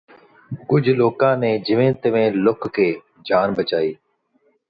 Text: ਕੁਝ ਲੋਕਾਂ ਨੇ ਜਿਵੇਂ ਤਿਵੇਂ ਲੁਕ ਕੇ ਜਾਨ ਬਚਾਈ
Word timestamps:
ਕੁਝ 0.69 0.89
ਲੋਕਾਂ 0.89 1.35
ਨੇ 1.37 1.57
ਜਿਵੇਂ 1.59 1.91
ਤਿਵੇਂ 1.93 2.31
ਲੁਕ 2.31 2.67
ਕੇ 2.67 2.91
ਜਾਨ 3.25 3.53
ਬਚਾਈ 3.53 3.93